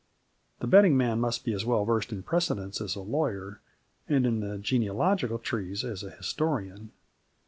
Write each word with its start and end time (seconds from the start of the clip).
The 0.61 0.65
betting 0.65 0.97
man 0.97 1.19
must 1.19 1.45
be 1.45 1.53
as 1.53 1.63
well 1.63 1.85
versed 1.85 2.11
in 2.11 2.23
precedents 2.23 2.81
as 2.81 2.95
a 2.95 3.01
lawyer 3.01 3.61
and 4.09 4.25
in 4.25 4.59
genealogical 4.63 5.37
trees 5.37 5.83
as 5.83 6.01
a 6.01 6.09
historian. 6.09 6.89